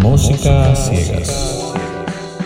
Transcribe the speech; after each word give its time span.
Música 0.00 0.76
ciegas. 0.76 1.74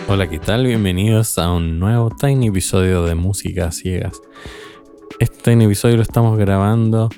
Hola, 0.07 0.27
¿qué 0.27 0.39
tal? 0.39 0.65
Bienvenidos 0.65 1.37
a 1.37 1.51
un 1.51 1.77
nuevo 1.77 2.09
Tiny 2.09 2.47
episodio 2.47 3.05
de 3.05 3.13
Música 3.13 3.71
Ciegas. 3.71 4.19
Este 5.19 5.51
Tiny 5.51 5.65
episodio 5.65 5.97
lo 5.97 6.01
estamos 6.01 6.39
grabando 6.39 7.09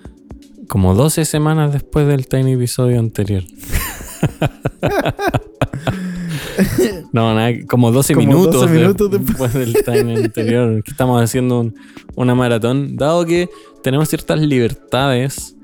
como 0.68 0.96
12 0.96 1.24
semanas 1.24 1.72
después 1.72 2.08
del 2.08 2.28
Tiny 2.28 2.52
episodio 2.54 3.00
anterior. 3.00 3.44
no, 7.14 7.36
nada, 7.36 7.54
como 7.70 7.94
12 7.94 8.16
minutos, 8.16 8.70
después 9.12 9.54
del 9.54 9.78
Tiny 9.86 10.26
anterior. 10.26 10.84
estamos 10.86 11.24
haciendo 11.24 11.72
una 12.16 12.36
maratón, 12.36 12.98
dado 12.98 13.26
que 13.26 13.48
tenemos 13.82 14.10
ciertas 14.10 14.42
libertades 14.42 15.56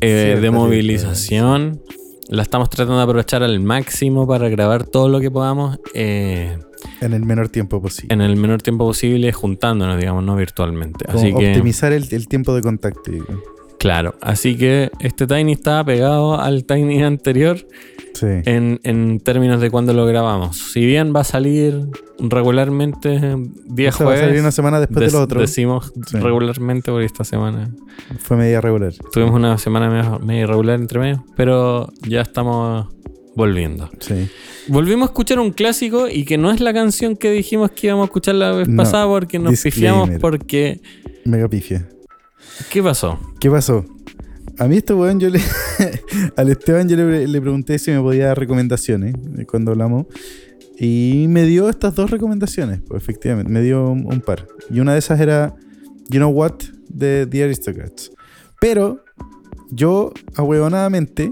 eh, 0.00 0.38
de 0.40 0.50
movilización 0.50 1.80
la 2.28 2.42
estamos 2.42 2.70
tratando 2.70 2.96
de 2.96 3.02
aprovechar 3.02 3.42
al 3.42 3.60
máximo 3.60 4.26
para 4.26 4.48
grabar 4.48 4.84
todo 4.84 5.08
lo 5.08 5.20
que 5.20 5.30
podamos. 5.30 5.78
Eh, 5.94 6.58
en 7.00 7.12
el 7.12 7.24
menor 7.24 7.48
tiempo 7.48 7.80
posible. 7.80 8.12
En 8.14 8.20
el 8.20 8.36
menor 8.36 8.62
tiempo 8.62 8.86
posible, 8.86 9.32
juntándonos, 9.32 9.98
digamos, 9.98 10.24
no 10.24 10.36
virtualmente. 10.36 11.04
así 11.08 11.32
optimizar 11.32 11.92
el, 11.92 12.06
el, 12.10 12.28
tiempo 12.28 12.54
de 12.54 12.62
contacto. 12.62 13.12
Claro, 13.84 14.14
así 14.22 14.56
que 14.56 14.90
este 14.98 15.26
Tiny 15.26 15.52
está 15.52 15.84
pegado 15.84 16.40
al 16.40 16.64
Tiny 16.64 17.02
anterior 17.02 17.58
en, 18.22 19.20
términos 19.20 19.60
de 19.60 19.70
cuándo 19.70 19.92
lo 19.92 20.06
grabamos. 20.06 20.56
Si 20.56 20.86
bien 20.86 21.12
va 21.14 21.20
a 21.20 21.24
salir 21.24 21.90
regularmente 22.18 23.36
día 23.66 23.92
jueves. 23.92 24.14
Va 24.14 24.24
a 24.24 24.26
salir 24.26 24.40
una 24.40 24.52
semana 24.52 24.80
después 24.80 25.12
del 25.12 25.20
otro. 25.20 25.38
Decimos 25.38 25.92
regularmente 26.12 26.90
porque 26.90 27.04
esta 27.04 27.24
semana. 27.24 27.74
Fue 28.20 28.38
media 28.38 28.62
regular. 28.62 28.94
Tuvimos 29.12 29.34
una 29.34 29.58
semana 29.58 29.90
media, 29.90 30.18
media 30.18 30.44
irregular 30.44 30.80
entre 30.80 31.00
medio, 31.00 31.24
pero 31.36 31.92
ya 32.08 32.22
estamos 32.22 32.88
volviendo. 33.36 33.90
Sí. 34.00 34.30
Volvimos 34.68 35.08
a 35.08 35.10
escuchar 35.10 35.38
un 35.40 35.50
clásico 35.50 36.08
y 36.08 36.24
que 36.24 36.38
no 36.38 36.50
es 36.50 36.60
la 36.60 36.72
canción 36.72 37.16
que 37.16 37.30
dijimos 37.30 37.72
que 37.72 37.88
íbamos 37.88 38.04
a 38.04 38.06
escuchar 38.06 38.36
la 38.36 38.52
vez 38.52 38.68
pasada 38.74 39.06
porque 39.06 39.38
nos 39.38 39.60
pifiamos 39.60 40.08
porque. 40.22 40.80
Mega 41.26 41.48
pifia. 41.48 41.86
¿Qué 42.70 42.82
pasó? 42.82 43.18
¿Qué 43.40 43.50
pasó? 43.50 43.84
A 44.58 44.68
mí 44.68 44.76
esto, 44.76 44.96
weón, 44.96 45.18
yo 45.18 45.30
le... 45.30 45.40
al 46.36 46.48
Esteban 46.48 46.88
yo 46.88 46.96
le, 46.96 47.40
pregunté 47.40 47.78
si 47.78 47.90
me 47.90 48.00
podía 48.00 48.28
dar 48.28 48.38
recomendaciones 48.38 49.14
eh, 49.38 49.46
cuando 49.46 49.72
hablamos. 49.72 50.06
Y 50.78 51.26
me 51.28 51.44
dio 51.44 51.68
estas 51.68 51.94
dos 51.94 52.10
recomendaciones, 52.10 52.80
pues 52.86 53.02
efectivamente, 53.02 53.50
me 53.50 53.62
dio 53.62 53.90
un, 53.90 54.20
par. 54.20 54.46
Y 54.70 54.80
una 54.80 54.92
de 54.92 54.98
esas 54.98 55.20
era 55.20 55.54
You 56.10 56.18
Know 56.18 56.30
What 56.30 56.54
de 56.88 57.26
The 57.26 57.44
Aristocrats. 57.44 58.10
Pero 58.60 59.04
yo, 59.70 60.12
ahuevonadamente, 60.36 61.30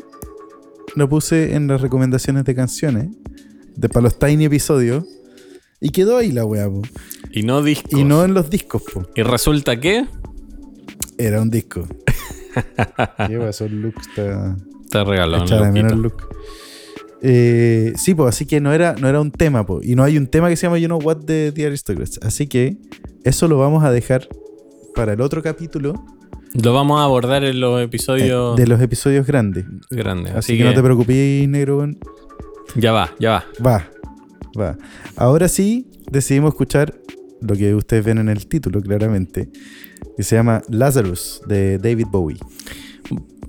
lo 0.94 1.08
puse 1.08 1.54
en 1.54 1.66
las 1.66 1.80
recomendaciones 1.80 2.44
de 2.44 2.54
canciones, 2.54 3.08
de 3.74 3.88
para 3.88 4.04
los 4.04 4.18
tiny 4.18 4.44
episodios, 4.44 5.04
y 5.80 5.90
quedó 5.90 6.18
ahí 6.18 6.30
la 6.30 6.44
weá, 6.44 6.70
Y 7.32 7.42
no 7.42 7.62
discos. 7.62 7.98
Y 7.98 8.04
no 8.04 8.24
en 8.24 8.34
los 8.34 8.48
discos, 8.48 8.82
po. 8.82 9.08
¿Y 9.16 9.22
resulta 9.22 9.80
que? 9.80 10.06
Era 11.18 11.40
un 11.40 11.50
disco. 11.50 11.86
¿Qué 13.28 13.38
pasó? 13.38 13.68
Luke 13.68 14.00
está. 14.00 14.56
Te 14.90 15.04
regaló 15.04 15.44
eh, 17.24 17.92
sí, 17.96 18.14
pues 18.16 18.34
así 18.34 18.46
que 18.46 18.60
no 18.60 18.72
era, 18.72 18.96
no 18.98 19.08
era 19.08 19.20
un 19.20 19.30
tema, 19.30 19.64
pues. 19.64 19.86
Y 19.86 19.94
no 19.94 20.02
hay 20.02 20.18
un 20.18 20.26
tema 20.26 20.48
que 20.48 20.56
se 20.56 20.66
llama 20.66 20.78
You 20.78 20.88
Know 20.88 21.00
What 21.00 21.18
de 21.18 21.52
The 21.52 21.66
Aristocrats. 21.66 22.18
Así 22.22 22.48
que 22.48 22.76
eso 23.22 23.46
lo 23.46 23.58
vamos 23.58 23.84
a 23.84 23.92
dejar 23.92 24.28
para 24.96 25.12
el 25.12 25.20
otro 25.20 25.40
capítulo. 25.40 26.04
Lo 26.54 26.74
vamos 26.74 27.00
a 27.00 27.04
abordar 27.04 27.44
en 27.44 27.60
los 27.60 27.80
episodios. 27.80 28.56
de 28.56 28.66
los 28.66 28.80
episodios 28.80 29.24
grandes. 29.24 29.64
Grandes. 29.90 30.34
Así, 30.34 30.58
que, 30.58 30.64
no 30.64 30.74
te 30.74 30.82
preocupes, 30.82 31.48
negro. 31.48 31.88
Ya 32.74 32.90
va, 32.90 33.12
ya 33.20 33.30
va. 33.30 33.44
Va, 33.64 33.90
va. 34.60 34.78
Ahora 35.16 35.46
sí, 35.48 35.86
decidimos 36.10 36.50
escuchar 36.50 36.92
lo 37.42 37.54
que 37.54 37.74
ustedes 37.74 38.04
ven 38.04 38.18
en 38.18 38.28
el 38.28 38.46
título, 38.46 38.80
claramente 38.80 39.48
que 40.16 40.22
se 40.22 40.36
llama 40.36 40.62
Lazarus 40.68 41.40
de 41.46 41.78
David 41.78 42.06
Bowie. 42.10 42.38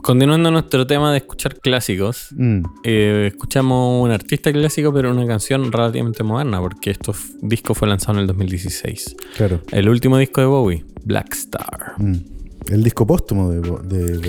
Continuando 0.02 0.52
nuestro 0.52 0.86
tema 0.86 1.12
de 1.14 1.20
escuchar 1.20 1.60
clásicos, 1.60 2.28
mm. 2.36 2.64
eh, 2.84 3.30
escuchamos 3.32 4.04
un 4.04 4.12
artista 4.12 4.52
clásico, 4.52 4.94
pero 4.94 5.12
una 5.12 5.26
canción 5.26 5.72
relativamente 5.72 6.24
moderna, 6.24 6.60
porque 6.60 6.92
este 6.92 7.12
disco 7.42 7.74
fue 7.74 7.88
lanzado 7.88 8.18
en 8.18 8.22
el 8.22 8.28
2016. 8.28 9.16
Claro. 9.38 9.62
El 9.72 9.88
último 9.88 10.18
disco 10.18 10.42
de 10.42 10.48
Bowie, 10.48 10.86
Black 11.06 11.34
Star. 11.34 11.94
Mm. 11.98 12.16
El 12.68 12.84
disco 12.84 13.08
póstumo 13.08 13.50
de, 13.50 13.60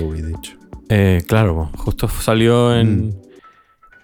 Bowie, 0.01 0.21
de 0.21 0.31
hecho. 0.31 0.53
Eh, 0.87 1.23
claro, 1.27 1.69
justo 1.75 2.07
salió 2.07 2.73
en. 2.73 3.07
Mm. 3.07 3.24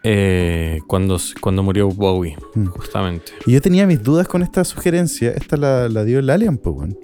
Eh, 0.04 0.80
cuando, 0.88 1.18
cuando 1.42 1.62
murió 1.62 1.90
Bowie, 1.90 2.36
justamente. 2.72 3.34
Y 3.46 3.54
yo 3.54 3.62
tenía 3.62 3.86
mis 3.86 4.02
dudas 4.02 4.28
con 4.28 4.42
esta 4.42 4.64
sugerencia. 4.64 5.32
Esta 5.32 5.58
la, 5.58 6.04
dio 6.04 6.20
el 6.20 6.30
Alien, 6.30 6.58
pues, 6.58 6.96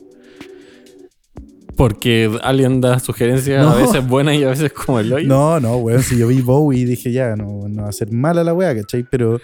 porque 1.76 2.36
alguien 2.42 2.82
da 2.82 2.98
sugerencias 2.98 3.66
a 3.66 3.76
veces 3.76 4.06
buenas 4.06 4.36
y 4.36 4.44
a 4.44 4.50
veces 4.50 4.74
como 4.74 5.00
el 5.00 5.14
hoyo. 5.14 5.28
No, 5.28 5.60
no, 5.60 5.78
weón. 5.78 6.02
Si 6.02 6.18
yo 6.18 6.28
vi 6.28 6.42
Bowie 6.42 6.86
dije 6.86 7.12
ya, 7.12 7.36
no, 7.36 7.68
no 7.70 7.84
va 7.84 7.90
a 7.90 7.92
ser 7.92 8.12
mala 8.12 8.44
la 8.44 8.54
weá, 8.54 8.76
¿cachai? 8.76 9.04
Pero. 9.04 9.40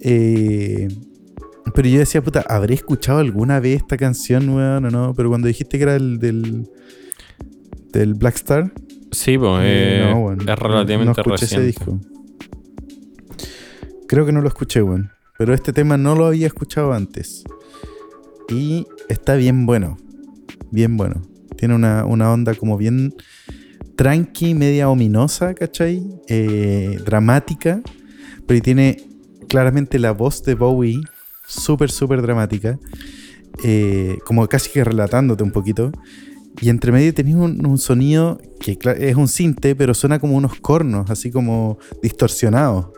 Eh, 0.00 0.88
pero 1.74 1.88
yo 1.88 1.98
decía, 1.98 2.22
puta, 2.22 2.44
¿habré 2.46 2.74
escuchado 2.74 3.20
alguna 3.20 3.58
vez 3.58 3.76
esta 3.76 3.96
canción, 3.96 4.50
weón, 4.50 4.84
o 4.84 4.90
no? 4.90 5.14
Pero 5.14 5.30
cuando 5.30 5.48
dijiste 5.48 5.78
que 5.78 5.84
era 5.84 5.96
el 5.96 6.18
del. 6.18 6.68
del 7.90 8.14
Black 8.14 8.34
Star. 8.34 8.70
Sí, 9.10 9.38
pues. 9.38 9.62
Eh, 9.64 10.06
no, 10.10 10.20
bueno, 10.20 10.42
es 10.52 10.58
relativamente 10.58 11.22
no 11.24 11.32
escuché 11.32 11.46
Ese 11.46 11.62
disco. 11.62 11.98
Creo 14.12 14.26
que 14.26 14.32
no 14.32 14.42
lo 14.42 14.48
escuché, 14.48 14.82
weón. 14.82 15.10
Pero 15.38 15.54
este 15.54 15.72
tema 15.72 15.96
no 15.96 16.14
lo 16.14 16.26
había 16.26 16.46
escuchado 16.46 16.92
antes. 16.92 17.44
Y 18.50 18.86
está 19.08 19.36
bien 19.36 19.64
bueno. 19.64 19.96
Bien 20.70 20.98
bueno. 20.98 21.22
Tiene 21.56 21.76
una, 21.76 22.04
onda 22.04 22.54
como 22.54 22.76
bien 22.76 23.14
tranqui, 23.96 24.52
media 24.52 24.90
ominosa, 24.90 25.54
¿cachai? 25.54 26.04
Eh, 26.28 27.00
dramática, 27.06 27.80
pero 28.46 28.60
tiene 28.60 28.98
claramente 29.48 29.98
la 29.98 30.12
voz 30.12 30.42
de 30.42 30.56
Bowie 30.56 31.00
súper, 31.46 31.90
súper 31.90 32.20
dramática, 32.20 32.78
eh, 33.64 34.18
como 34.26 34.46
casi 34.46 34.68
que 34.68 34.84
relatándote 34.84 35.42
un 35.42 35.52
poquito. 35.52 35.90
Y 36.60 36.68
entre 36.68 36.92
medio 36.92 37.14
tenés 37.14 37.36
un, 37.36 37.78
sonido 37.78 38.38
que 38.60 38.78
es 38.98 39.16
un 39.16 39.28
cinte, 39.28 39.74
pero 39.74 39.94
suena 39.94 40.18
como 40.18 40.36
unos 40.36 40.60
cornos, 40.60 41.08
así 41.08 41.30
como 41.30 41.78
distorsionados. 42.02 42.88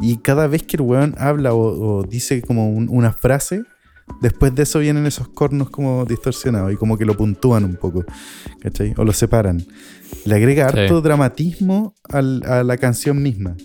Y 0.00 0.18
cada 0.18 0.46
vez 0.46 0.62
que 0.62 0.76
el 0.76 0.82
weón 0.82 1.14
habla 1.18 1.54
o, 1.54 2.02
dice 2.02 2.42
como 2.42 2.68
una 2.68 3.12
frase, 3.12 3.62
Después 4.20 4.54
de 4.54 4.62
eso 4.62 4.78
vienen 4.78 5.04
esos 5.04 5.26
cornos 5.26 5.68
como 5.68 6.04
distorsionados 6.04 6.72
y 6.72 6.76
como 6.76 6.96
que 6.96 7.04
lo 7.04 7.16
puntúan 7.16 7.64
un 7.64 7.74
poco, 7.74 8.04
¿cachai? 8.60 8.94
O 8.96 9.04
lo 9.04 9.12
separan. 9.12 9.66
Le 10.24 10.36
agrega 10.36 10.68
harto 10.68 11.00
dramatismo 11.00 11.92
a 12.08 12.22
la 12.22 12.76
canción 12.76 13.20
misma. 13.20 13.56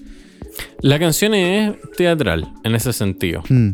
La 0.82 1.00
canción 1.00 1.36
es 1.36 1.76
teatral 1.96 2.52
en 2.64 2.76
ese 2.76 2.92
sentido. 2.92 3.44
Mm. 3.50 3.74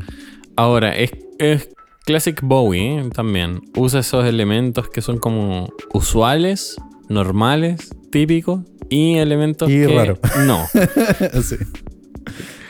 Ahora, 0.55 0.95
es, 0.95 1.11
es 1.39 1.69
Classic 2.05 2.39
Bowie 2.41 2.99
¿eh? 2.99 3.09
también. 3.13 3.61
Usa 3.75 4.01
esos 4.01 4.25
elementos 4.25 4.89
que 4.89 5.01
son 5.01 5.17
como 5.17 5.69
usuales, 5.93 6.75
normales, 7.09 7.89
típicos 8.11 8.61
y 8.89 9.17
elementos 9.17 9.69
y 9.69 9.85
que 9.85 10.17
no. 10.45 10.65
sí. 11.41 11.55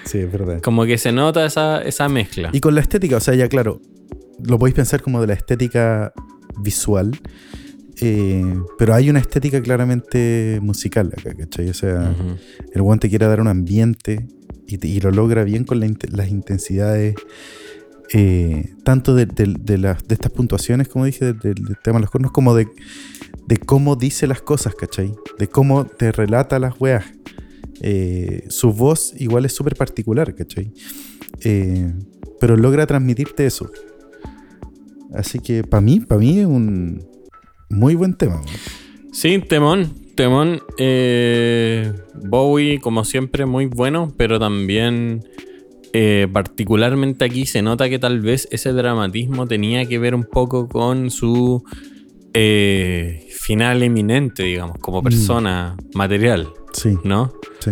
Sí, 0.08 0.20
es 0.20 0.32
verdad. 0.32 0.62
Como 0.62 0.86
que 0.86 0.98
se 0.98 1.12
nota 1.12 1.46
esa, 1.46 1.82
esa 1.82 2.10
mezcla. 2.10 2.50
Y 2.54 2.60
con 2.60 2.76
la 2.76 2.82
estética, 2.82 3.18
o 3.18 3.20
sea, 3.20 3.36
ya 3.36 3.48
claro, 3.50 3.82
lo 4.44 4.58
podéis 4.58 4.76
pensar 4.76 5.02
como 5.02 5.22
de 5.22 5.28
la 5.28 5.34
estética 5.34 6.14
visual, 6.60 7.20
eh, 8.02 8.56
pero 8.78 8.94
hay 8.94 9.10
una 9.10 9.20
estética 9.20 9.62
claramente 9.62 10.60
musical 10.62 11.14
acá, 11.18 11.34
¿cachai? 11.36 11.70
O 11.70 11.74
sea, 11.74 12.16
el 12.74 12.82
guante 12.82 13.10
quiere 13.10 13.26
dar 13.26 13.42
un 13.42 13.48
ambiente 13.48 14.28
y, 14.68 15.00
lo 15.00 15.12
logra 15.12 15.44
bien 15.44 15.64
con 15.64 15.80
las 15.80 16.30
intensidades, 16.30 17.16
eh, 18.14 18.74
tanto 18.84 19.16
de, 19.16 19.26
de, 19.26 19.96
estas 20.10 20.32
puntuaciones, 20.32 20.88
como 20.88 21.06
dije, 21.06 21.34
del, 21.34 21.56
tema 21.84 21.98
de 21.98 22.02
los 22.02 22.12
cornos, 22.12 22.32
como 22.32 22.54
de, 22.54 22.68
cómo 23.66 23.96
dice 23.96 24.28
las 24.28 24.42
cosas, 24.42 24.76
¿cachai? 24.76 25.14
De 25.40 25.48
cómo 25.48 25.86
te 25.86 26.12
relata 26.12 26.60
las 26.60 26.80
weas. 26.80 27.06
Eh, 27.82 28.46
su 28.50 28.72
voz 28.74 29.14
igual 29.18 29.46
es 29.46 29.54
súper 29.54 29.76
particular, 29.76 30.34
¿cachai? 30.36 30.72
pero 32.40 32.58
logra 32.58 32.86
transmitirte 32.86 33.46
eso. 33.46 33.70
Así 35.14 35.40
que 35.40 35.64
para 35.64 35.82
mí, 35.82 36.00
para 36.00 36.20
mí 36.20 36.40
es 36.40 36.46
un 36.46 37.04
muy 37.70 37.96
buen 37.96 38.14
tema. 38.16 38.42
Sí, 39.12 39.40
temón, 39.40 39.94
temón. 40.16 40.62
Eh, 40.78 41.94
Bowie, 42.14 42.80
como 42.80 43.06
siempre, 43.06 43.46
muy 43.46 43.66
bueno, 43.66 44.14
pero 44.18 44.40
también 44.40 45.24
eh, 45.94 46.28
particularmente 46.32 47.26
aquí 47.26 47.46
se 47.46 47.62
nota 47.62 47.90
que 47.90 48.00
tal 48.00 48.20
vez 48.20 48.48
ese 48.52 48.74
dramatismo 48.74 49.48
tenía 49.48 49.86
que 49.86 50.00
ver 50.00 50.14
un 50.14 50.24
poco 50.24 50.68
con 50.68 51.10
su 51.10 51.64
eh, 52.34 53.28
final 53.32 53.82
eminente, 53.84 54.44
digamos, 54.44 54.78
como 54.80 55.02
mm. 55.02 55.04
persona 55.04 55.78
material. 55.94 56.50
Sí. 56.78 56.98
¿No? 57.04 57.34
Sí. 57.60 57.72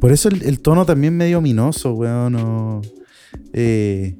Por 0.00 0.10
eso 0.10 0.28
el, 0.28 0.60
tono 0.60 0.86
también 0.86 1.16
medio 1.16 1.38
ominoso, 1.38 1.92
weón. 1.92 2.82
Eh, 3.52 4.16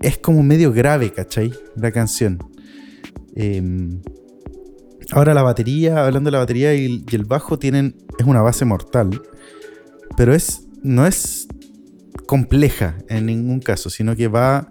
es 0.00 0.18
como 0.18 0.42
medio 0.42 0.72
grave, 0.72 1.10
¿cachai? 1.12 1.52
La 1.74 1.90
canción. 1.90 2.38
Em, 3.34 4.00
ahora 5.10 5.34
la 5.34 5.42
batería, 5.42 6.04
hablando 6.06 6.28
de 6.28 6.32
la 6.32 6.38
batería 6.38 6.74
y, 6.74 7.04
el 7.10 7.24
bajo, 7.24 7.58
tienen. 7.58 7.96
es 8.18 8.26
una 8.26 8.40
base 8.40 8.64
mortal. 8.64 9.20
Pero 10.16 10.32
es. 10.32 10.66
no 10.82 11.06
es 11.06 11.48
compleja 12.26 12.98
en 13.08 13.26
ningún 13.26 13.58
caso, 13.58 13.90
sino 13.90 14.14
que 14.14 14.28
va 14.28 14.68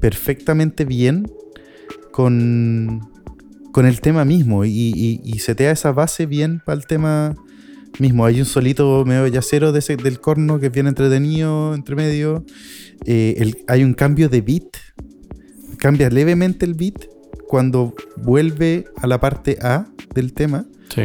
perfectamente 0.00 0.84
bien 0.84 1.30
con, 2.10 3.12
con 3.76 3.84
el 3.84 4.00
tema 4.00 4.24
mismo 4.24 4.64
y, 4.64 4.70
y, 4.70 5.20
y 5.22 5.38
setea 5.40 5.70
esa 5.70 5.92
base 5.92 6.24
bien 6.24 6.62
para 6.64 6.78
el 6.78 6.86
tema 6.86 7.34
mismo. 7.98 8.24
Hay 8.24 8.40
un 8.40 8.46
solito 8.46 9.04
medio 9.04 9.26
yacero 9.26 9.70
de 9.70 9.82
del 10.02 10.18
corno 10.18 10.58
que 10.58 10.68
es 10.68 10.72
bien 10.72 10.86
entretenido 10.86 11.74
entre 11.74 11.94
medio. 11.94 12.42
Eh, 13.04 13.52
hay 13.68 13.84
un 13.84 13.92
cambio 13.92 14.30
de 14.30 14.40
beat. 14.40 14.78
Cambia 15.76 16.08
levemente 16.08 16.64
el 16.64 16.72
beat 16.72 17.04
cuando 17.48 17.94
vuelve 18.16 18.86
a 18.96 19.06
la 19.06 19.20
parte 19.20 19.58
A 19.60 19.88
del 20.14 20.32
tema. 20.32 20.64
Sí. 20.88 21.02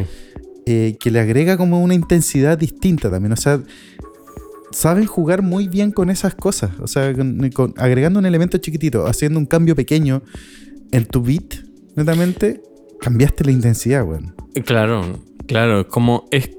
Eh, 0.66 0.96
que 0.98 1.12
le 1.12 1.20
agrega 1.20 1.58
como 1.58 1.84
una 1.84 1.94
intensidad 1.94 2.58
distinta 2.58 3.12
también. 3.12 3.34
O 3.34 3.36
sea, 3.36 3.62
saben 4.72 5.08
jugar 5.08 5.42
muy 5.42 5.68
bien 5.68 5.92
con 5.92 6.10
esas 6.10 6.36
cosas. 6.36 6.72
O 6.80 6.88
sea, 6.88 7.14
agregando 7.76 8.20
un 8.20 8.26
elemento 8.26 8.58
chiquitito, 8.60 9.08
haciendo 9.08 9.40
un 9.40 9.46
cambio 9.46 9.76
pequeño 9.76 10.24
en 10.94 11.06
tu 11.06 11.22
beat, 11.22 11.70
netamente, 11.96 12.62
cambiaste 13.00 13.44
la 13.46 13.52
intensidad, 13.52 14.06
weón. 14.06 14.36
Claro, 14.66 15.20
claro. 15.48 15.88
Como 15.88 16.28
es 16.32 16.52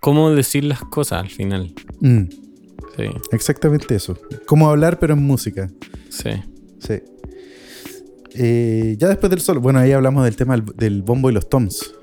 cómo 0.00 0.30
decir 0.30 0.64
las 0.64 0.80
cosas 0.80 1.20
al 1.20 1.30
final. 1.30 1.72
Mm. 2.00 2.22
Sí. 2.96 3.04
Exactamente 3.30 3.94
eso. 3.94 4.18
Cómo 4.46 4.68
hablar, 4.68 4.98
pero 4.98 5.14
en 5.14 5.22
música. 5.22 5.70
Sí. 6.10 6.30
Sí. 6.78 6.94
Eh, 8.34 8.96
ya 8.98 9.08
después 9.08 9.30
del 9.30 9.40
solo, 9.40 9.60
bueno, 9.60 9.78
ahí 9.78 9.92
hablamos 9.92 10.24
del 10.24 10.36
tema 10.36 10.62
del, 10.76 11.02
bombo 11.02 11.30
y 11.30 11.32
los 11.32 11.48
toms. 11.48 11.94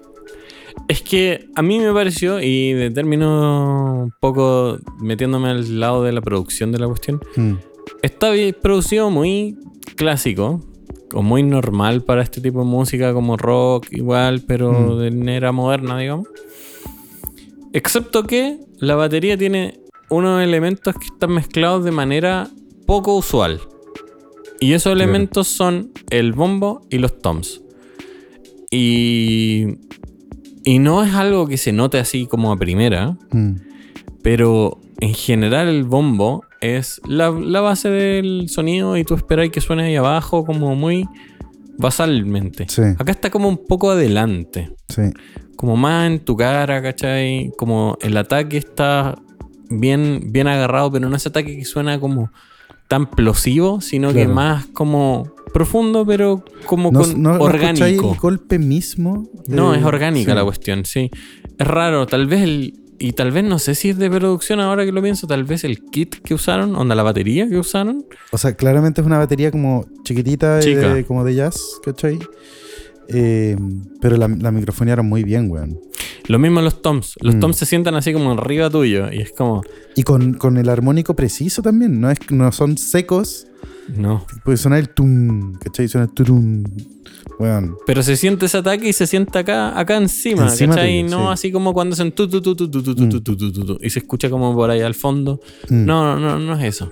Es 0.87 1.01
que 1.01 1.49
a 1.55 1.61
mí 1.61 1.79
me 1.79 1.91
pareció, 1.91 2.41
y 2.41 2.73
de 2.73 2.89
término 2.91 4.03
un 4.03 4.13
poco 4.19 4.79
metiéndome 4.99 5.49
al 5.49 5.79
lado 5.79 6.03
de 6.03 6.11
la 6.11 6.21
producción 6.21 6.71
de 6.71 6.79
la 6.79 6.87
cuestión, 6.87 7.19
mm. 7.35 7.53
está 8.01 8.31
producido 8.61 9.09
muy 9.09 9.57
clásico, 9.95 10.61
o 11.13 11.21
muy 11.21 11.43
normal 11.43 12.03
para 12.03 12.21
este 12.21 12.41
tipo 12.41 12.59
de 12.59 12.65
música, 12.65 13.13
como 13.13 13.37
rock 13.37 13.87
igual, 13.91 14.41
pero 14.47 14.71
mm. 14.71 14.97
de 14.99 15.35
era 15.35 15.51
moderna, 15.51 15.97
digamos. 15.97 16.27
Excepto 17.73 18.23
que 18.23 18.59
la 18.79 18.95
batería 18.95 19.37
tiene 19.37 19.79
unos 20.09 20.41
elementos 20.41 20.95
que 20.95 21.05
están 21.05 21.33
mezclados 21.33 21.83
de 21.83 21.91
manera 21.91 22.49
poco 22.85 23.15
usual. 23.15 23.59
Y 24.59 24.73
esos 24.73 24.91
elementos 24.93 25.47
son 25.47 25.91
el 26.09 26.33
bombo 26.33 26.81
y 26.89 26.97
los 26.97 27.19
toms. 27.21 27.61
Y, 28.71 29.77
y 30.63 30.79
no 30.79 31.03
es 31.03 31.13
algo 31.13 31.47
que 31.47 31.57
se 31.57 31.71
note 31.71 31.97
así 31.97 32.25
como 32.25 32.51
a 32.51 32.57
primera, 32.57 33.17
mm. 33.31 33.55
pero 34.21 34.79
en 34.99 35.13
general 35.13 35.69
el 35.69 35.85
bombo 35.85 36.43
es 36.61 37.01
la, 37.07 37.29
base 37.29 37.89
del 37.89 38.49
sonido 38.49 38.97
y 38.97 39.03
tú 39.03 39.15
esperas 39.15 39.49
que 39.49 39.61
suene 39.61 39.83
ahí 39.83 39.95
abajo 39.95 40.45
como 40.45 40.75
muy 40.75 41.07
basalmente. 41.77 42.67
Acá 42.97 43.11
está 43.11 43.29
como 43.29 43.47
un 43.47 43.65
poco 43.65 43.91
adelante. 43.91 44.71
Sí 44.89 45.11
como 45.59 45.75
más 45.75 46.09
en 46.09 46.19
tu 46.19 46.37
cara, 46.37 46.81
¿cachai? 46.81 47.51
Como 47.57 47.97
el 47.99 48.15
ataque 48.15 48.55
está 48.55 49.21
bien, 49.69 50.31
bien 50.31 50.47
agarrado, 50.47 50.89
pero 50.89 51.09
no 51.09 51.17
es 51.17 51.27
ataque 51.27 51.57
que 51.57 51.65
suena 51.65 51.99
como 51.99 52.31
tan 52.87 53.09
plosivo, 53.09 53.81
sino 53.81 54.13
que 54.13 54.25
más 54.25 54.67
como 54.67 55.33
profundo, 55.53 56.05
pero 56.05 56.45
como 56.65 56.93
con 56.93 57.25
orgánico. 57.25 58.03
¿No 58.03 58.13
el 58.13 58.19
golpe 58.19 58.57
mismo? 58.57 59.27
No, 59.47 59.75
es 59.75 59.83
orgánica 59.83 60.33
la 60.33 60.45
cuestión, 60.45 60.85
sí. 60.85 61.11
Es 61.57 61.67
raro, 61.67 62.07
tal 62.07 62.27
vez 62.27 62.43
el. 62.43 62.79
Y 62.99 63.13
tal 63.13 63.31
vez 63.31 63.45
no 63.45 63.59
sé 63.59 63.75
si 63.75 63.89
es 63.89 63.97
de 63.97 64.09
producción 64.09 64.59
ahora 64.59 64.85
que 64.85 64.91
lo 64.91 65.01
pienso, 65.01 65.25
tal 65.25 65.45
vez 65.45 65.63
el 65.63 65.79
kit 65.85 66.17
que 66.21 66.33
usaron, 66.33 66.75
onda 66.75 66.95
la 66.95 67.03
batería 67.03 67.47
que 67.47 67.57
usaron. 67.57 68.05
O 68.31 68.37
sea, 68.37 68.53
claramente 68.55 68.99
es 68.99 69.07
una 69.07 69.17
batería 69.17 69.51
como 69.51 69.85
chiquitita, 70.03 70.59
como 71.07 71.23
de 71.23 71.35
jazz, 71.35 71.79
¿cachai? 71.83 72.19
Eh, 73.07 73.57
pero 74.01 74.17
la, 74.17 74.27
la 74.27 74.51
microfonearon 74.51 75.07
muy 75.07 75.23
bien, 75.23 75.49
weón. 75.49 75.79
Lo 76.29 76.37
mismo 76.37 76.61
los 76.61 76.83
toms. 76.83 77.15
Los 77.21 77.35
mm. 77.35 77.39
toms 77.39 77.57
se 77.57 77.65
sientan 77.65 77.95
así 77.95 78.13
como 78.13 78.31
arriba 78.31 78.69
tuyo 78.69 79.11
y 79.11 79.17
es 79.17 79.31
como... 79.31 79.63
Y 79.95 80.03
con, 80.03 80.57
el 80.57 80.69
armónico 80.69 81.15
preciso 81.15 81.63
también, 81.63 81.99
no, 81.99 82.11
es, 82.11 82.19
no 82.29 82.51
son 82.51 82.77
secos. 82.77 83.47
No. 83.87 84.27
Puede 84.45 84.57
sonar 84.57 84.77
el 84.77 84.89
tum, 84.89 85.55
¿cachai? 85.55 85.87
Suena 85.87 86.05
el 86.05 86.13
turum. 86.13 86.63
Weón. 87.39 87.75
Pero 87.87 88.03
se 88.03 88.15
siente 88.15 88.45
ese 88.45 88.59
ataque 88.59 88.89
y 88.89 88.93
se 88.93 89.07
siente 89.07 89.39
acá, 89.39 89.77
acá 89.77 89.97
encima, 89.97 90.45
¿cachai? 90.45 91.01
no 91.01 91.31
así 91.31 91.51
como 91.51 91.73
cuando 91.73 91.93
hacen 91.93 92.11
tu, 92.11 92.29
tu, 92.29 92.41
tu, 92.41 92.55
tu, 92.55 92.69
tu, 92.69 92.83
tu, 92.83 92.93
tu, 92.95 93.21
tu, 93.21 93.35
tu, 93.35 93.65
tu, 93.65 93.77
y 93.81 93.89
se 93.89 93.97
escucha 93.97 94.29
como 94.29 94.53
por 94.53 94.69
ahí 94.69 94.81
al 94.81 94.93
fondo. 94.93 95.41
No, 95.69 96.19
no, 96.19 96.37
no 96.37 96.53
es 96.59 96.75
eso 96.75 96.91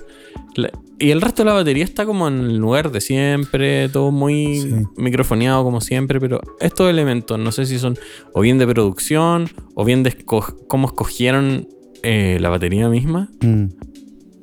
y 0.99 1.11
el 1.11 1.21
resto 1.21 1.43
de 1.43 1.49
la 1.49 1.53
batería 1.53 1.83
está 1.83 2.05
como 2.05 2.27
en 2.27 2.39
el 2.39 2.57
lugar 2.57 2.91
de 2.91 3.01
siempre, 3.01 3.87
todo 3.89 4.11
muy 4.11 4.85
microfoneado 4.95 5.63
como 5.63 5.81
siempre, 5.81 6.19
pero 6.19 6.41
estos 6.59 6.89
elementos 6.89 7.37
no 7.37 7.51
sé 7.51 7.65
si 7.65 7.77
son 7.77 7.97
o 8.33 8.41
bien 8.41 8.57
de 8.57 8.65
producción 8.67 9.49
o 9.75 9.85
bien 9.85 10.03
de 10.03 10.15
cómo 10.25 10.87
escogieron 10.87 11.67
eh, 12.03 12.37
la 12.41 12.49
batería 12.49 12.89
misma. 12.89 13.29
Mm. 13.41 13.65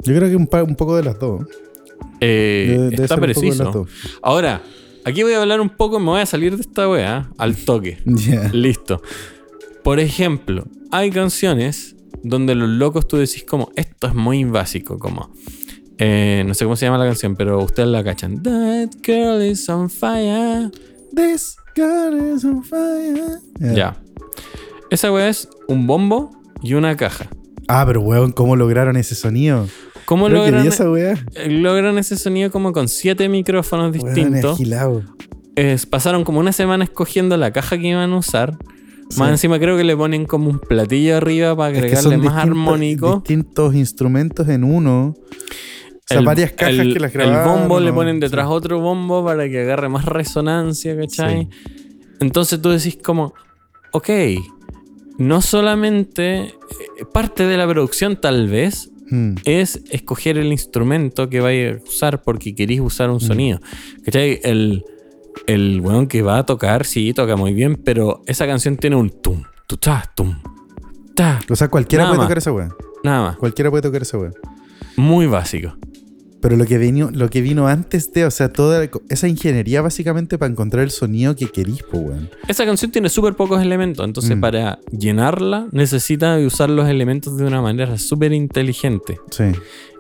Yo 0.05 0.15
creo 0.15 0.29
que 0.29 0.37
un, 0.37 0.49
un, 0.69 0.77
poco 0.77 0.97
de 0.97 1.03
las 1.03 1.19
dos. 1.19 1.47
Eh, 2.21 2.91
está 2.93 3.17
preciso. 3.17 3.87
Ahora, 4.23 4.63
aquí 5.05 5.23
voy 5.23 5.33
a 5.33 5.41
hablar 5.41 5.61
un 5.61 5.71
poco, 5.71 5.99
me 5.99 6.07
voy 6.07 6.21
a 6.21 6.27
salir 6.27 6.55
de 6.55 6.61
esta 6.61 6.89
wea 6.89 7.31
al 7.39 7.57
toque. 7.57 7.99
Listo. 8.53 9.03
Por 9.83 9.99
ejemplo, 9.99 10.65
hay 10.91 11.11
canciones 11.11 11.97
donde 12.23 12.55
los 12.55 12.69
locos 12.69 13.09
tú 13.09 13.17
decís 13.17 13.45
como, 13.45 13.71
esto 13.77 14.07
es 14.07 14.15
muy 14.15 14.45
básico, 14.45 14.99
como... 14.99 15.31
Eh, 15.99 16.45
no 16.47 16.55
sé 16.55 16.65
cómo 16.65 16.77
se 16.77 16.87
llama 16.87 16.99
la 16.99 17.07
canción, 17.07 17.37
pero 17.37 17.63
ustedes 17.63 17.89
la 17.89 18.03
cachan. 18.03 18.43
That 18.43 18.91
girl 19.03 19.43
is 19.43 19.69
on 19.69 19.89
fire. 19.89 20.71
This 21.15 21.57
girl 21.77 22.35
is 22.35 22.45
on 22.45 22.65
fire. 22.65 23.39
Ya. 23.61 23.97
Esa 24.91 25.13
weá 25.13 25.29
es 25.29 25.49
un 25.69 25.87
bombo 25.87 26.31
y 26.63 26.75
una 26.75 26.97
caja. 26.97 27.29
Ah, 27.69 27.85
pero 27.87 28.01
weón, 28.01 28.33
¿cómo 28.33 28.57
lograron 28.57 28.97
ese 28.97 29.15
sonido? 29.15 29.67
¿Cómo 30.05 30.29
logran, 30.29 30.67
esa 30.67 30.91
weá? 30.91 31.15
Eh, 31.35 31.49
logran 31.49 31.97
ese 31.99 32.17
sonido 32.17 32.51
como 32.51 32.73
con 32.73 32.89
siete 32.89 33.29
micrófonos 33.29 33.93
distintos. 33.93 34.59
Es, 35.57 35.87
pasaron 35.87 36.25
como 36.25 36.41
una 36.41 36.53
semana 36.53 36.85
escogiendo 36.85 37.37
la 37.37 37.53
caja 37.53 37.79
que 37.79 37.89
iban 37.89 38.13
a 38.13 38.17
usar. 38.17 38.59
Más 39.17 39.31
encima 39.31 39.59
creo 39.59 39.77
que 39.77 39.85
le 39.85 39.97
ponen 39.97 40.25
como 40.27 40.51
un 40.51 40.59
platillo 40.59 41.17
arriba 41.17 41.57
para 41.57 41.69
agregarle 41.69 42.17
más 42.19 42.35
armónico. 42.35 43.17
Distintos 43.17 43.75
instrumentos 43.75 44.49
en 44.49 44.65
uno. 44.65 45.15
Sea, 46.19 46.23
varias 46.23 46.53
cajas 46.53 46.87
que 46.87 47.01
las 47.01 47.13
grabaron. 47.13 47.41
El 47.41 47.49
bombo 47.49 47.81
le 47.81 47.93
ponen 47.93 48.21
detrás 48.21 48.47
otro 48.49 48.81
bombo 48.81 49.25
para 49.25 49.49
que 49.49 49.61
agarre 49.61 49.89
más 49.89 50.05
resonancia, 50.05 50.97
¿cachai? 50.97 51.49
Entonces 52.21 52.61
tú 52.61 52.71
decís 52.71 52.99
como, 53.03 53.35
ok, 53.93 54.09
no 55.19 55.41
solamente 55.41 56.41
eh, 56.41 56.53
parte 57.13 57.47
de 57.47 57.57
la 57.57 57.69
producción 57.69 58.21
tal 58.21 58.49
vez 58.49 58.91
hmm. 59.11 59.35
es 59.45 59.83
escoger 59.91 60.39
el 60.39 60.51
instrumento 60.53 61.29
que 61.29 61.41
vais 61.41 61.81
a 61.81 61.85
usar 61.85 62.23
porque 62.23 62.55
queréis 62.55 62.81
usar 62.81 63.11
un 63.11 63.17
hmm. 63.17 63.21
sonido. 63.21 63.61
¿Cachai? 64.05 64.41
El, 64.43 64.85
el 65.47 65.81
weón 65.81 66.07
que 66.07 66.23
va 66.23 66.39
a 66.39 66.47
tocar, 66.47 66.85
sí, 66.85 67.13
toca 67.13 67.37
muy 67.37 67.53
bien, 67.53 67.77
pero 67.77 68.23
esa 68.27 68.47
canción 68.47 68.77
tiene 68.77 68.97
un 68.97 69.11
tum, 69.11 69.43
tu 69.67 69.77
ta, 69.77 70.11
tum, 70.15 70.35
ta. 71.15 71.41
O 71.51 71.57
sea, 71.57 71.69
cualquiera 71.69 72.09
puede 72.09 72.21
tocar 72.21 72.39
esa 72.39 72.53
weón. 72.53 72.75
Nada 73.03 73.23
más. 73.23 73.37
Cualquiera 73.37 73.71
puede 73.71 73.83
tocar 73.83 74.03
esa 74.03 74.19
weón. 74.19 74.35
Muy 74.97 75.27
básico. 75.27 75.77
Pero 76.45 76.59
lo 76.59 76.67
que 76.67 76.77
vino, 76.77 77.09
lo 77.11 77.31
que 77.31 77.41
vino 77.41 77.69
antes 77.69 78.13
de, 78.13 78.27
o 78.27 78.31
sea, 78.31 78.53
toda 78.53 78.87
esa 79.09 79.29
ingeniería 79.29 79.81
básicamente 79.81 80.37
para 80.37 80.53
encontrar 80.53 80.85
el 80.85 80.91
sonido 80.91 81.35
que 81.35 81.49
querís, 81.49 81.83
pues, 81.91 82.03
weón. 82.03 82.29
Esa 82.47 82.67
canción 82.67 82.91
tiene 82.91 83.09
súper 83.09 83.33
pocos 83.33 83.63
elementos, 83.63 84.05
entonces 84.05 84.37
mm. 84.37 84.41
para 84.41 84.79
llenarla 84.93 85.69
necesita 85.73 86.37
usar 86.37 86.69
los 86.69 86.87
elementos 86.87 87.39
de 87.39 87.47
una 87.47 87.63
manera 87.63 87.97
súper 87.97 88.35
inteligente. 88.35 89.19
Sí. 89.31 89.45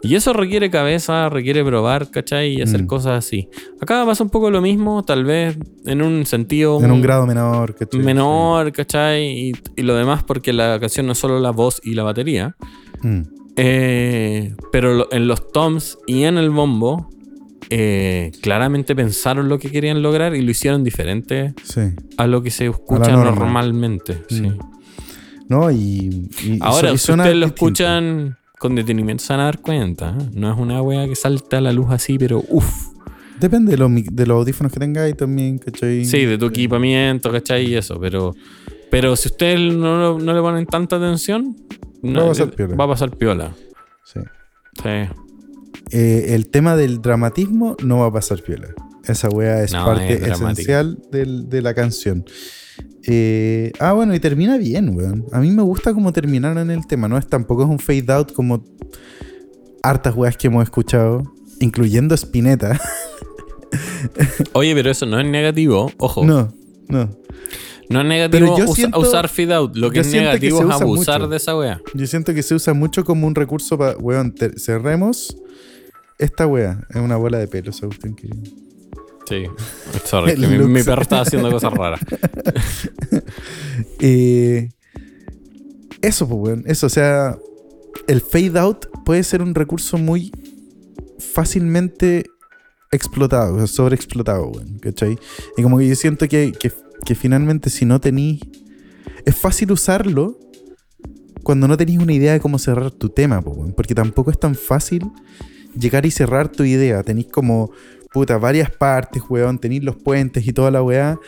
Y 0.02 0.16
eso 0.16 0.34
requiere 0.34 0.70
cabeza, 0.70 1.30
requiere 1.30 1.64
probar, 1.64 2.10
¿cachai? 2.10 2.58
Y 2.58 2.60
hacer 2.60 2.82
mm. 2.82 2.88
cosas 2.88 3.24
así. 3.24 3.48
Acá 3.80 4.04
pasa 4.04 4.22
un 4.22 4.28
poco 4.28 4.50
lo 4.50 4.60
mismo, 4.60 5.02
tal 5.02 5.24
vez 5.24 5.56
en 5.86 6.02
un 6.02 6.26
sentido... 6.26 6.78
En 6.84 6.92
un, 6.92 7.00
grado 7.00 7.26
menor, 7.26 7.74
¿cachai? 7.74 8.00
Menor, 8.00 8.70
¿cachai? 8.70 9.54
Y, 9.76 9.82
lo 9.82 9.94
demás 9.94 10.22
porque 10.24 10.52
la 10.52 10.78
canción 10.78 11.06
no 11.06 11.12
es 11.12 11.18
solo 11.18 11.40
la 11.40 11.52
voz 11.52 11.80
y 11.82 11.94
la 11.94 12.02
batería. 12.02 12.54
Mm. 13.00 13.43
Eh, 13.56 14.54
pero 14.72 15.12
en 15.12 15.28
los 15.28 15.52
toms 15.52 15.98
y 16.06 16.24
en 16.24 16.38
el 16.38 16.50
bombo, 16.50 17.08
eh, 17.70 18.32
claramente 18.40 18.94
pensaron 18.94 19.48
lo 19.48 19.58
que 19.58 19.70
querían 19.70 20.02
lograr 20.02 20.34
y 20.34 20.42
lo 20.42 20.50
hicieron 20.50 20.84
diferente 20.84 21.54
a 22.16 22.26
lo 22.26 22.42
que 22.42 22.50
se 22.50 22.66
escucha 22.66 23.12
normalmente. 23.12 24.22
Mm. 24.30 24.58
No, 25.48 25.70
y, 25.70 26.28
Ahora, 26.60 26.96
si 26.96 27.12
ustedes 27.12 27.36
lo 27.36 27.46
escuchan 27.46 28.36
con 28.58 28.74
detenimiento, 28.74 29.22
se 29.22 29.32
van 29.32 29.40
a 29.40 29.44
dar 29.44 29.60
cuenta. 29.60 30.16
¿eh? 30.18 30.30
No 30.32 30.52
es 30.52 30.58
una 30.58 30.80
wea 30.82 31.06
que 31.06 31.14
salta 31.16 31.58
a 31.58 31.60
la 31.60 31.72
luz 31.72 31.88
así, 31.90 32.18
pero 32.18 32.42
uff. 32.48 32.88
Depende 33.40 33.72
de 33.72 33.78
los, 33.78 33.90
de 33.92 34.26
los 34.26 34.36
audífonos 34.38 34.72
que 34.72 34.80
tengáis 34.80 35.16
también, 35.16 35.58
¿cachai? 35.58 36.04
Sí, 36.04 36.24
de 36.24 36.38
tu 36.38 36.46
equipamiento, 36.46 37.30
¿cachai? 37.30 37.66
Y 37.66 37.74
eso, 37.74 37.98
pero, 38.00 38.34
pero 38.90 39.16
si 39.16 39.28
ustedes 39.28 39.74
no, 39.74 40.18
le 40.18 40.40
ponen 40.40 40.66
tanta 40.66 40.96
atención, 40.96 41.56
no, 42.04 42.20
va, 42.20 42.26
a 42.26 42.28
pasar 42.28 42.50
piola. 42.50 42.76
va 42.76 42.84
a 42.84 42.88
pasar 42.88 43.16
piola. 43.16 43.54
Sí. 44.04 44.20
Sí. 44.82 44.88
Eh, 45.90 46.34
el 46.34 46.48
tema 46.48 46.76
del 46.76 47.02
dramatismo 47.02 47.76
no 47.82 47.98
va 47.98 48.06
a 48.06 48.12
pasar 48.12 48.42
piola. 48.42 48.68
Esa 49.04 49.28
wea 49.28 49.62
es 49.62 49.72
parte 49.72 50.30
esencial 50.30 50.98
de 51.10 51.62
la 51.62 51.74
canción. 51.74 52.24
Eh, 53.06 53.72
ah, 53.80 53.92
bueno, 53.92 54.14
y 54.14 54.20
termina 54.20 54.56
bien, 54.56 54.96
weón. 54.96 55.26
A 55.32 55.40
mí 55.40 55.50
me 55.50 55.62
gusta 55.62 55.92
cómo 55.92 56.12
terminaron 56.12 56.70
el 56.70 56.86
tema, 56.86 57.08
¿no? 57.08 57.18
Es 57.18 57.26
tampoco 57.26 57.64
es 57.64 57.68
un 57.68 57.78
fade 57.78 58.12
out 58.12 58.32
como 58.32 58.64
hartas 59.82 60.14
weas 60.14 60.36
que 60.36 60.46
hemos 60.46 60.62
escuchado, 60.62 61.34
incluyendo 61.60 62.14
Spinetta. 62.14 62.80
Oye, 64.54 64.74
pero 64.74 64.90
eso 64.90 65.04
no 65.06 65.20
es 65.20 65.26
negativo, 65.26 65.90
ojo. 65.98 66.24
No, 66.24 66.54
no. 66.88 67.10
No 67.90 68.00
es 68.00 68.06
negativo 68.06 68.56
usar 68.96 69.28
fade 69.28 69.54
out. 69.54 69.76
Lo 69.76 69.90
que 69.90 70.00
es 70.00 70.12
negativo 70.12 70.62
es 70.62 70.70
abusar 70.70 71.28
de 71.28 71.36
esa 71.36 71.56
wea. 71.56 71.80
Yo 71.94 72.06
siento 72.06 72.34
que 72.34 72.42
se 72.42 72.54
usa 72.54 72.74
mucho 72.74 73.04
como 73.04 73.26
un 73.26 73.34
recurso 73.34 73.76
para, 73.76 73.96
weón, 73.96 74.34
cerremos 74.56 75.36
esta 76.18 76.46
wea. 76.46 76.86
Es 76.90 76.96
una 76.96 77.16
bola 77.16 77.38
de 77.38 77.48
pelo, 77.48 77.72
Agustín, 77.82 78.14
querido. 78.14 78.42
Sí, 79.28 79.46
sorry, 80.04 80.36
mi, 80.36 80.82
perro 80.82 81.02
estaba 81.02 81.22
haciendo 81.22 81.50
cosas 81.50 81.72
raras. 81.72 82.00
Eh, 84.00 84.68
eso, 86.02 86.28
pues, 86.28 86.40
weón. 86.40 86.64
Eso, 86.66 86.86
o 86.86 86.90
sea, 86.90 87.38
el 88.06 88.20
fade 88.20 88.58
out 88.58 88.86
puede 89.04 89.22
ser 89.22 89.40
un 89.40 89.54
recurso 89.54 89.96
muy 89.96 90.30
fácilmente 91.18 92.26
explotado, 92.92 93.66
sobreexplotado, 93.66 94.48
weón. 94.48 94.78
¿Cachai? 94.78 95.18
Y 95.56 95.62
como 95.62 95.78
que 95.78 95.88
yo 95.88 95.94
siento 95.94 96.28
que, 96.28 96.52
finalmente 97.14 97.70
si 97.70 97.84
no 97.84 98.00
tenéis... 98.00 98.40
Es 99.24 99.36
fácil 99.36 99.72
usarlo 99.72 100.38
cuando 101.42 101.68
no 101.68 101.76
tenéis 101.76 101.98
una 101.98 102.12
idea 102.12 102.32
de 102.32 102.40
cómo 102.40 102.58
cerrar 102.58 102.90
tu 102.90 103.08
tema, 103.08 103.38
weón. 103.38 103.72
Porque 103.72 103.94
tampoco 103.94 104.30
es 104.30 104.38
tan 104.38 104.54
fácil 104.54 105.10
llegar 105.78 106.06
y 106.06 106.10
cerrar 106.10 106.48
tu 106.48 106.64
idea. 106.64 107.02
Tenéis 107.02 107.28
como 107.28 107.70
puta, 108.14 108.38
varias 108.38 108.70
partes, 108.70 109.22
weón, 109.28 109.58
tenéis 109.58 109.82
los 109.82 109.96
puentes 109.96 110.46
y 110.46 110.52
toda 110.52 110.70
la 110.70 110.82
weá. 110.82 111.18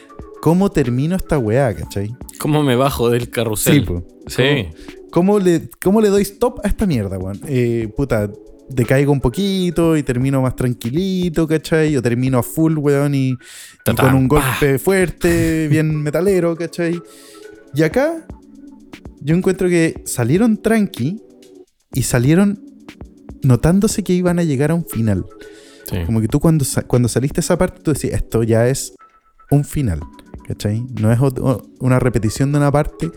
¿Cómo 0.40 0.70
termino 0.70 1.16
esta 1.16 1.36
weá, 1.38 1.74
cachai? 1.74 2.14
¿Cómo 2.38 2.62
me 2.62 2.76
bajo 2.76 3.10
del 3.10 3.28
carrusel? 3.28 3.84
Sí, 4.26 4.68
sí. 4.72 4.94
¿Cómo, 5.10 5.40
le, 5.40 5.68
¿Cómo 5.82 6.00
le 6.00 6.08
doy 6.08 6.22
stop 6.22 6.60
a 6.62 6.68
esta 6.68 6.86
mierda, 6.86 7.18
weón? 7.18 7.40
Eh, 7.48 7.92
puta, 7.96 8.30
decaigo 8.68 9.12
un 9.12 9.20
poquito 9.20 9.96
y 9.96 10.02
termino 10.02 10.42
más 10.42 10.56
tranquilito, 10.56 11.46
¿cachai? 11.46 11.96
O 11.96 12.02
termino 12.02 12.38
a 12.38 12.42
full, 12.42 12.76
weón, 12.78 13.14
y, 13.14 13.36
con 13.84 14.14
un 14.14 14.28
golpe 14.28 14.78
fuerte, 14.78 15.68
bien 15.68 15.94
metalero, 16.02 16.56
¿cachai? 16.56 17.00
Y 17.74 17.82
acá 17.82 18.26
yo 19.20 19.34
encuentro 19.34 19.68
que 19.68 20.02
salieron 20.04 20.62
tranqui 20.62 21.20
y 21.92 22.02
salieron 22.02 22.64
notándose 23.42 24.02
que 24.02 24.12
iban 24.12 24.38
a 24.38 24.44
llegar 24.44 24.70
a 24.70 24.74
un 24.74 24.86
final. 24.86 25.24
Como 26.04 26.20
que 26.20 26.26
tú 26.26 26.40
cuando, 26.40 26.64
cuando 26.88 27.08
saliste 27.08 27.40
esa 27.40 27.56
parte, 27.56 27.80
tú 27.80 27.92
decías, 27.92 28.14
esto 28.14 28.42
ya 28.42 28.68
es 28.68 28.94
un 29.52 29.64
final, 29.64 30.00
¿cachai? 30.46 30.84
No 31.00 31.12
es 31.12 31.18
una 31.78 32.00
repetición 32.00 32.50
de 32.50 32.58
una 32.58 32.72
parte, 32.72 33.12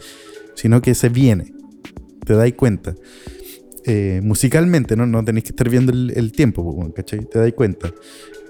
sino 0.55 0.81
que 0.81 0.93
se 0.93 1.09
viene. 1.09 1.51
Te 2.25 2.33
dais 2.33 2.53
cuenta. 2.53 2.93
Eh, 3.85 4.19
musicalmente, 4.23 4.95
¿no? 4.95 5.05
No 5.05 5.23
tenéis 5.23 5.45
que 5.45 5.49
estar 5.49 5.69
viendo 5.69 5.91
el, 5.91 6.31
tiempo, 6.31 6.91
¿cachai? 6.95 7.25
Te 7.25 7.39
dais 7.39 7.53
cuenta. 7.53 7.91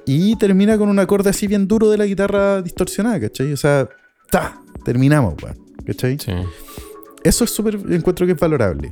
Y 0.05 0.35
termina 0.37 0.77
con 0.77 0.89
un 0.89 0.99
acorde 0.99 1.29
así 1.29 1.47
bien 1.47 1.67
duro 1.67 1.89
de 1.89 1.97
la 1.97 2.05
guitarra 2.05 2.61
distorsionada, 2.61 3.19
¿cachai? 3.19 3.53
O 3.53 3.57
sea, 3.57 3.87
¡ta! 4.31 4.61
Terminamos, 4.83 5.35
¿cachai? 5.85 6.17
Sí. 6.19 6.31
Eso 7.23 7.43
es 7.43 7.51
súper, 7.51 7.75
encuentro 7.89 8.25
que 8.25 8.33
es 8.33 8.39
valorable. 8.39 8.91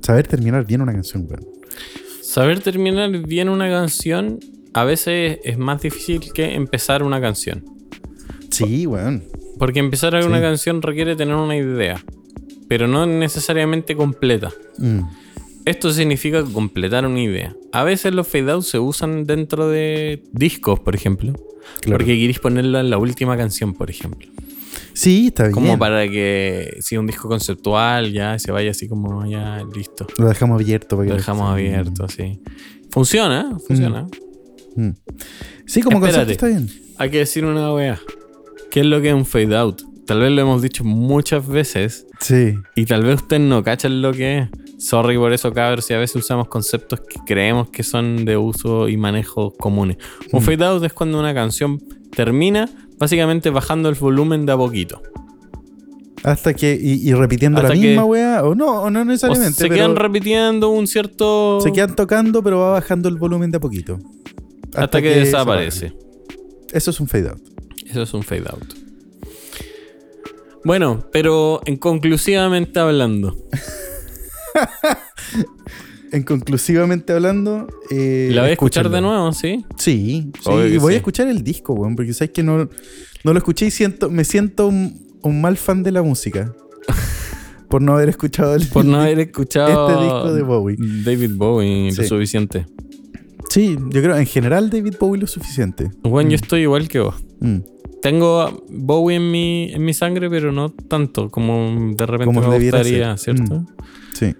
Saber 0.00 0.26
terminar 0.26 0.66
bien 0.66 0.80
una 0.80 0.92
canción, 0.92 1.26
weón. 1.28 1.46
Saber 2.22 2.60
terminar 2.60 3.10
bien 3.26 3.48
una 3.48 3.68
canción 3.68 4.40
a 4.74 4.84
veces 4.84 5.38
es 5.44 5.58
más 5.58 5.82
difícil 5.82 6.32
que 6.32 6.54
empezar 6.54 7.02
una 7.02 7.20
canción. 7.20 7.64
Sí, 8.50 8.86
weón. 8.86 9.24
Porque 9.58 9.80
empezar 9.80 10.14
una 10.24 10.40
canción 10.40 10.82
requiere 10.82 11.16
tener 11.16 11.34
una 11.34 11.56
idea, 11.56 12.02
pero 12.68 12.86
no 12.86 13.06
necesariamente 13.06 13.96
completa. 13.96 14.52
Mm. 14.78 15.00
Esto 15.68 15.92
significa 15.92 16.42
completar 16.44 17.06
una 17.06 17.20
idea. 17.20 17.54
A 17.72 17.84
veces 17.84 18.14
los 18.14 18.26
fade 18.26 18.52
outs 18.52 18.68
se 18.68 18.78
usan 18.78 19.24
dentro 19.24 19.68
de 19.68 20.22
discos, 20.32 20.80
por 20.80 20.94
ejemplo. 20.94 21.34
Porque 21.84 22.18
queréis 22.18 22.38
ponerlo 22.38 22.80
en 22.80 22.88
la 22.88 22.96
última 22.96 23.36
canción, 23.36 23.74
por 23.74 23.90
ejemplo. 23.90 24.30
Sí, 24.94 25.26
está 25.26 25.42
bien. 25.42 25.52
Como 25.52 25.78
para 25.78 26.08
que 26.08 26.78
si 26.80 26.96
un 26.96 27.06
disco 27.06 27.28
conceptual 27.28 28.12
ya 28.14 28.38
se 28.38 28.50
vaya 28.50 28.70
así 28.70 28.88
como 28.88 29.26
ya 29.26 29.62
listo. 29.74 30.06
Lo 30.16 30.28
dejamos 30.28 30.58
abierto. 30.58 30.96
Para 30.96 31.06
que 31.06 31.10
Lo 31.10 31.16
dejamos 31.16 31.50
abierto, 31.50 32.08
sí. 32.08 32.40
Funciona, 32.90 33.58
funciona. 33.66 34.06
Mm. 34.74 34.86
Mm. 34.86 34.96
Sí, 35.66 35.82
como 35.82 36.00
concepto 36.00 36.32
está 36.32 36.46
bien. 36.46 36.66
Hay 36.96 37.10
que 37.10 37.18
decir 37.18 37.44
una 37.44 37.74
wea. 37.74 38.00
¿Qué 38.70 38.80
es 38.80 38.86
lo 38.86 39.02
que 39.02 39.10
es 39.10 39.14
un 39.14 39.26
fade 39.26 39.54
out? 39.54 39.82
Tal 40.08 40.20
vez 40.20 40.32
lo 40.32 40.40
hemos 40.40 40.62
dicho 40.62 40.84
muchas 40.84 41.46
veces. 41.46 42.06
Sí. 42.18 42.58
Y 42.74 42.86
tal 42.86 43.04
vez 43.04 43.16
ustedes 43.16 43.42
no 43.42 43.62
cachan 43.62 44.00
lo 44.00 44.14
que 44.14 44.38
es. 44.38 44.48
Sorry 44.78 45.18
por 45.18 45.34
eso, 45.34 45.52
cabros, 45.52 45.84
si 45.84 45.92
a 45.92 45.98
veces 45.98 46.16
usamos 46.16 46.48
conceptos 46.48 47.00
que 47.00 47.20
creemos 47.26 47.68
que 47.68 47.82
son 47.82 48.24
de 48.24 48.38
uso 48.38 48.88
y 48.88 48.96
manejo 48.96 49.52
comunes. 49.52 49.98
Un 50.32 50.40
mm. 50.40 50.46
fade 50.46 50.64
out 50.64 50.82
es 50.82 50.94
cuando 50.94 51.20
una 51.20 51.34
canción 51.34 51.78
termina 52.16 52.70
básicamente 52.96 53.50
bajando 53.50 53.90
el 53.90 53.96
volumen 53.96 54.46
de 54.46 54.52
a 54.52 54.56
poquito. 54.56 55.02
Hasta 56.22 56.54
que. 56.54 56.74
Y, 56.80 57.12
repitiendo 57.12 57.60
la 57.60 57.68
misma 57.68 58.06
wea. 58.06 58.44
O 58.44 58.54
no, 58.54 58.84
o 58.84 58.90
no 58.90 59.04
necesariamente. 59.04 59.58
se 59.58 59.68
quedan 59.68 59.94
repitiendo 59.94 60.70
un 60.70 60.86
cierto. 60.86 61.60
Se 61.60 61.70
quedan 61.70 61.94
tocando, 61.94 62.42
pero 62.42 62.60
va 62.60 62.70
bajando 62.70 63.10
el 63.10 63.16
volumen 63.16 63.50
de 63.50 63.58
a 63.58 63.60
poquito. 63.60 63.98
Hasta, 64.74 65.02
que, 65.02 65.10
desaparece. 65.10 65.92
Eso 66.72 66.92
es 66.92 66.98
un 66.98 67.08
fade 67.08 67.28
out. 67.28 67.42
Eso 67.84 68.00
es 68.00 68.14
un 68.14 68.22
fade 68.22 68.44
out. 68.48 68.77
Bueno, 70.64 71.04
pero 71.12 71.60
en 71.64 71.76
conclusivamente 71.76 72.80
hablando. 72.80 73.36
en 76.12 76.22
conclusivamente 76.22 77.12
hablando. 77.12 77.66
Eh, 77.90 78.30
¿La 78.32 78.42
voy 78.42 78.50
a 78.50 78.52
escuchar 78.52 78.90
de 78.90 79.00
nuevo, 79.00 79.32
sí? 79.32 79.64
Sí, 79.76 80.30
sí 80.42 80.50
y 80.74 80.78
voy 80.78 80.94
a 80.94 80.96
escuchar 80.96 81.28
el 81.28 81.42
disco, 81.42 81.74
weón, 81.74 81.96
porque 81.96 82.12
sabes 82.12 82.32
que 82.32 82.42
no, 82.42 82.68
no 83.24 83.32
lo 83.32 83.38
escuché 83.38 83.66
y 83.66 83.70
siento, 83.70 84.10
me 84.10 84.24
siento 84.24 84.68
un, 84.68 85.06
mal 85.24 85.56
fan 85.56 85.82
de 85.82 85.92
la 85.92 86.02
música. 86.02 86.54
por 87.68 87.82
no 87.82 87.94
haber 87.94 88.08
escuchado 88.08 88.54
el, 88.54 88.66
Por 88.66 88.84
no 88.84 89.00
haber 89.00 89.20
escuchado 89.20 89.90
este 89.90 90.02
disco 90.02 90.32
de 90.32 90.42
Bowie. 90.42 90.76
David 90.78 91.32
Bowie, 91.34 91.92
lo 91.92 92.04
suficiente. 92.04 92.66
Sí, 93.48 93.76
yo 93.90 94.02
creo 94.02 94.16
en 94.16 94.26
general 94.26 94.70
David 94.70 94.96
Bowie 94.98 95.20
lo 95.20 95.26
suficiente. 95.26 95.90
Bueno, 96.02 96.30
yo 96.30 96.36
mm. 96.36 96.42
estoy 96.42 96.60
igual 96.62 96.88
que 96.88 97.00
vos. 97.00 97.14
Mm. 97.40 97.58
Tengo 98.02 98.64
Bowie 98.68 99.16
en 99.16 99.30
mi, 99.30 99.72
en 99.72 99.84
mi 99.84 99.92
sangre, 99.92 100.30
pero 100.30 100.52
no 100.52 100.70
tanto 100.70 101.30
como 101.30 101.94
de 101.94 102.06
repente 102.06 102.24
como 102.26 102.48
me 102.48 102.58
gustaría, 102.58 103.16
¿cierto? 103.16 103.54
Mm. 103.54 103.66
Sí. 104.14 104.34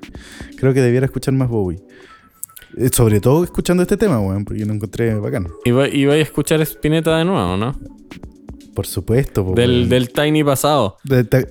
Creo 0.56 0.74
que 0.74 0.80
debiera 0.80 1.06
escuchar 1.06 1.34
más 1.34 1.48
Bowie. 1.48 1.80
Eh, 2.76 2.90
sobre 2.92 3.20
todo 3.20 3.44
escuchando 3.44 3.82
este 3.82 3.96
tema, 3.96 4.20
weón, 4.20 4.44
porque 4.44 4.64
lo 4.64 4.72
encontré 4.72 5.14
bacán. 5.14 5.48
Y 5.64 5.70
va, 5.70 5.88
y 5.88 6.04
a 6.04 6.16
escuchar 6.16 6.60
Spinetta 6.62 7.16
de 7.18 7.24
nuevo, 7.24 7.56
¿no? 7.56 7.78
Por 8.74 8.86
supuesto. 8.86 9.52
del, 9.54 9.88
del, 9.88 10.10
Tiny 10.12 10.44
pasado. 10.44 10.98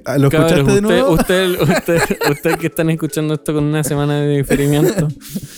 Ah, 0.06 0.18
¿Lo 0.18 0.30
escuchaste 0.30 0.72
de 0.72 0.82
nuevo? 0.82 1.12
Usted, 1.12 1.62
usted, 1.62 2.00
usted 2.32 2.56
que 2.58 2.68
están 2.68 2.90
escuchando 2.90 3.34
esto 3.34 3.54
con 3.54 3.66
una 3.66 3.84
semana 3.84 4.22
de 4.22 4.38
diferimiento. 4.38 5.10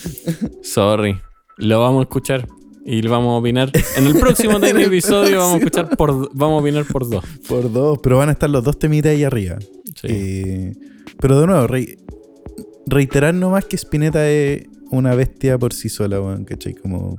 Sorry. 0.62 1.20
Lo 1.58 1.78
vamos 1.80 2.00
a 2.00 2.02
escuchar 2.02 2.48
y 2.84 3.02
lo 3.02 3.10
vamos 3.10 3.34
a 3.34 3.38
opinar. 3.38 3.70
En 3.96 4.06
el 4.06 4.18
próximo 4.18 4.58
episodio 4.62 5.38
vamos 5.38 5.54
a 5.54 5.58
escuchar 5.58 5.96
por 5.96 6.34
vamos 6.34 6.58
a 6.58 6.62
opinar 6.62 6.84
por 6.84 7.08
dos. 7.08 7.24
Por 7.48 7.72
dos, 7.72 7.98
pero 8.02 8.18
van 8.18 8.28
a 8.28 8.32
estar 8.32 8.48
los 8.48 8.64
dos 8.64 8.78
temitas 8.78 9.12
ahí 9.12 9.24
arriba. 9.24 9.58
Sí. 9.94 10.08
Eh, 10.08 10.72
pero 11.18 11.40
de 11.40 11.46
nuevo, 11.46 11.66
reiterar 12.86 13.34
nomás 13.34 13.64
que 13.66 13.76
Spinetta 13.76 14.28
es 14.28 14.66
una 14.90 15.14
bestia 15.14 15.58
por 15.58 15.72
sí 15.72 15.88
sola, 15.88 16.20
weón, 16.20 16.44
¿cachai? 16.44 16.74
Como 16.74 17.16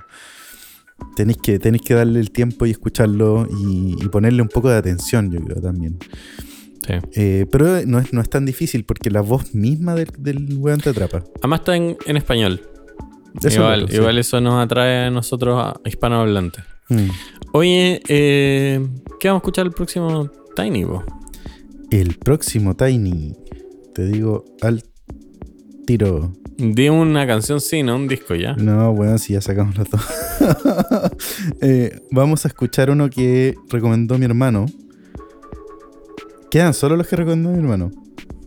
tenéis 1.15 1.38
que, 1.38 1.60
tenéis 1.60 1.84
que 1.84 1.94
darle 1.94 2.20
el 2.20 2.32
tiempo 2.32 2.65
y 2.65 2.72
escucharlo 2.72 3.48
y, 3.50 3.96
ponerle 4.10 4.41
un 4.41 4.50
poco 4.50 4.70
de 4.70 4.77
atención, 4.77 5.32
yo 5.32 5.39
creo 5.41 5.62
también. 5.62 5.98
Sí. 6.86 6.94
Eh, 7.13 7.46
pero 7.51 7.86
no 7.86 8.00
es, 8.00 8.12
no 8.12 8.22
es 8.22 8.30
tan 8.30 8.46
difícil 8.46 8.84
porque 8.84 9.12
la 9.12 9.22
voz 9.22 9.53
misma 9.53 9.96
del, 9.96 10.10
del 10.18 10.58
weón 10.58 10.80
te 10.80 10.89
atrapa. 10.89 11.24
Además 11.39 11.60
está 11.60 11.75
en, 11.75 11.96
en 12.06 12.18
español. 12.18 12.71
Igual, 13.50 14.18
eso 14.18 14.42
nos 14.42 14.64
atrae 14.64 15.06
a 15.06 15.12
nosotros 15.12 15.58
a 15.58 15.80
hispanohablantes. 15.86 16.64
Mm. 16.90 17.10
Oye, 17.54 18.02
eh, 18.08 18.86
¿qué 19.20 19.28
vamos 19.28 19.42
a 19.42 19.44
escuchar 19.44 19.66
el 19.66 19.72
próximo 19.72 20.30
Tiny, 20.56 20.86
El 21.90 22.16
próximo 22.16 22.76
Tiny, 22.76 23.36
te 23.94 24.06
digo 24.06 24.46
al 24.62 24.84
tiro. 25.86 26.34
Di 26.58 26.90
una 26.90 27.26
canción, 27.26 27.60
sí, 27.60 27.82
no 27.82 27.96
un 27.96 28.08
disco 28.08 28.36
ya. 28.36 28.54
No, 28.54 28.94
bueno, 28.94 29.18
sí, 29.18 29.34
ya 29.34 29.42
sacamos 29.42 29.78
los 29.78 29.90
dos. 29.90 30.02
Eh, 31.62 32.00
vamos 32.10 32.46
a 32.46 32.48
escuchar 32.48 32.90
uno 32.90 33.10
que 33.10 33.56
recomendó 33.70 34.18
mi 34.18 34.26
hermano. 34.26 34.66
Quedan 36.50 36.74
solo 36.74 36.96
los 36.96 37.08
que 37.08 37.16
recomendó 37.16 37.50
mi 37.50 37.60
hermano. 37.60 37.92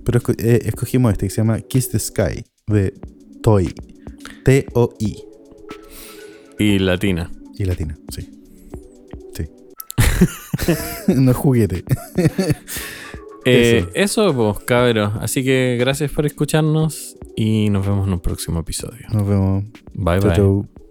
Pero 0.04 0.20
eh, 0.38 0.60
escogimos 0.64 1.12
este 1.12 1.26
que 1.26 1.30
se 1.30 1.36
llama 1.40 1.60
Kiss 1.60 1.90
the 1.90 1.98
Sky 1.98 2.44
de 2.66 2.94
Toy. 3.42 3.72
T-O-I. 4.44 5.24
Y 6.58 6.78
latina. 6.78 7.30
Y 7.56 7.64
latina, 7.64 7.98
sí. 8.08 8.30
Sí. 9.32 9.44
no 11.14 11.30
es 11.30 11.36
juguete. 11.36 11.84
Eh, 13.46 13.86
eso. 13.92 14.34
pues, 14.34 14.64
cabros. 14.64 15.12
Así 15.20 15.44
que 15.44 15.76
gracias 15.78 16.10
por 16.10 16.24
escucharnos 16.24 17.18
y 17.36 17.68
nos 17.68 17.86
vemos 17.86 18.06
en 18.06 18.14
un 18.14 18.20
próximo 18.20 18.60
episodio. 18.60 19.06
Nos 19.12 19.28
vemos. 19.28 19.64
Bye, 19.92 20.20
bye. 20.20 20.83